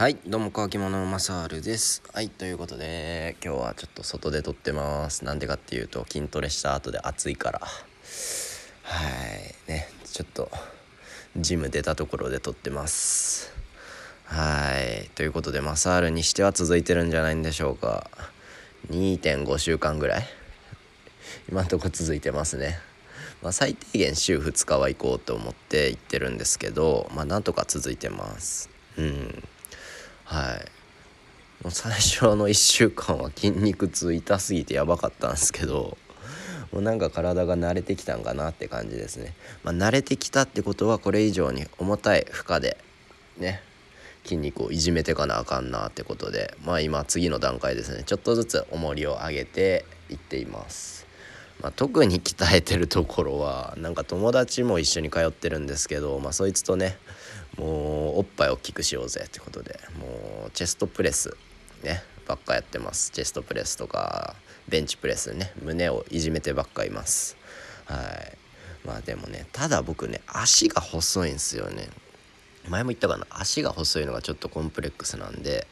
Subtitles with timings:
[0.00, 2.02] はいどうも乾き物のマサールです。
[2.14, 5.26] はいということで今日はちょっと外で撮ってます。
[5.26, 7.60] なんでかっていうと筋トレした後で暑いから。
[7.60, 9.08] は
[9.68, 10.50] いねちょっと
[11.36, 13.52] ジム出たところで撮ってます。
[14.24, 18.08] はいということでマサールにしては続いてるんじゃないんでしょうか。
[18.88, 20.22] 2.5週間ぐらい。
[21.50, 22.78] 今んとこ続いてますね。
[23.42, 28.70] まあ、最低限週2日は行こうと思って行ってるんですけどまあなんとか続いてます。
[28.96, 29.44] うん。
[30.30, 31.64] はい。
[31.64, 35.98] もう最初の1週間は筋肉痛痛すぎてやばかったんですけど
[36.72, 42.78] もうなんか体が慣れてきたんかなって感じですね、まあ、慣れてきたってことはこれ以上に重たい負荷で
[43.38, 43.60] ね
[44.22, 48.04] 筋肉をいじめてかなあかんなってことでまあ今次の段階ですね。
[48.04, 51.06] ちょっとずつ重りを上げていっています。
[51.62, 56.96] まあ、特に鍛えてるところはなんか友達も一緒に通ってるんですけど、まあ、そいつとね
[57.60, 61.36] もうおっぱい大きくしようぜってことでもうチェストプレス
[61.84, 63.10] ねばっかやってます。
[63.10, 64.34] チェストプレスとか
[64.66, 67.36] ベンチプレスね胸をいじめてばっかいます。
[67.84, 68.38] はい。
[68.86, 71.90] まあでもねただ僕ね足が細いんですよね。
[72.66, 73.26] 前も言ったかな？
[73.28, 75.66] 足が細いのがちょっとコンプレックスなんで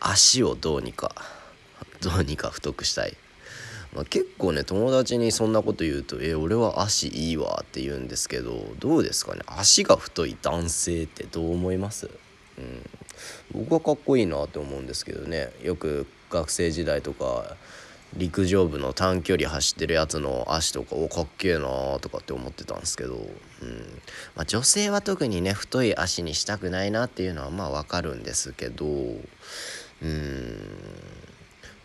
[0.00, 1.14] 足をどうにか
[2.02, 3.16] どうにか太くしたい。
[3.94, 9.40] まあ、結構ね友達にそんなこと言うと「え俺は足いいわ」って言うんですけどどうですかね？
[9.46, 12.10] 足が太い男性ってどう思います、
[12.58, 12.90] うん、
[13.52, 15.50] 僕はかっこいいなって思うんですけどね。
[15.62, 17.56] よく学生時代とか
[18.16, 23.20] 陸上部の短距離走ってるやつの足とかおかっけえなとかって思ってたんですけど、うん。
[24.34, 30.67] まあ、女性は特にね太い足にしたくないなっていうのはまあわかるんですけどうん。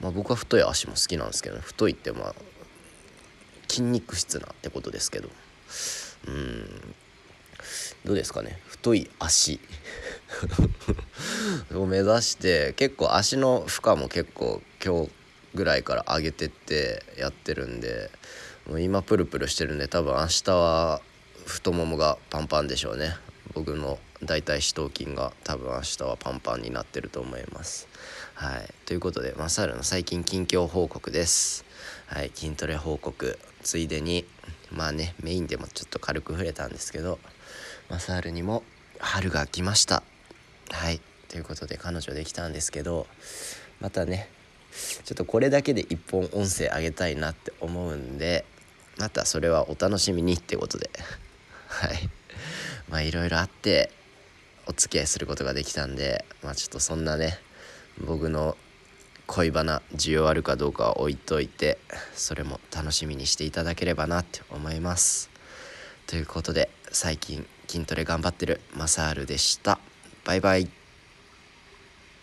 [0.04, 2.36] まあ、僕は太い足も好きなんですけど、ね、太いってまあ
[3.70, 5.30] 筋肉質なってことですけど。
[6.28, 6.96] うん。
[8.04, 8.60] どうですかね。
[8.68, 9.62] 太い足。
[11.74, 15.12] を目指して結構足の負荷も結構今日
[15.56, 18.12] ぐらいから上げてってやってるんで
[18.68, 21.02] もう今プルプルしてるんで多分明日は
[21.46, 23.16] 太ももがパンパンでしょうね。
[23.54, 27.88] 僕の大腿四頭筋が多分明日はパンパンになってると思います。
[28.36, 31.66] はい、ということでマサルの最近近況報告です。
[32.08, 34.26] はい、筋トレ報告ついでに
[34.72, 37.20] まあねメインでもちょっと軽く触れたんですけど
[37.90, 38.64] マサールにも
[39.00, 40.04] 春が来ました。
[40.72, 43.08] はいということで彼女できたんですけど
[43.82, 44.30] またね
[45.04, 48.46] ちょっとこれだけで一本音声あげたいなって思うんで
[48.98, 50.90] またそれはお楽しみにってことで
[51.68, 52.10] はい
[52.90, 53.90] まあいろいろあって
[54.68, 57.38] お付き合いすることができたんでまあちょっとそんなね
[58.06, 58.58] 僕の
[59.28, 61.78] 恋バナ需要あるかどうかは置いといて
[62.14, 65.30] それも楽しみにしていただければなって思います。
[66.08, 69.80] ということで最近筋トレ頑張ってるマサールでした。
[70.26, 70.83] バイバイ。